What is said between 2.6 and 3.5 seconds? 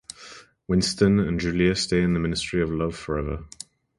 of Love forever.